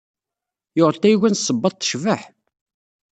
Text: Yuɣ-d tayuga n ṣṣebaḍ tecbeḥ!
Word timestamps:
Yuɣ-d 0.77 0.97
tayuga 1.01 1.29
n 1.29 1.39
ṣṣebaḍ 1.39 1.73
tecbeḥ! 1.75 2.21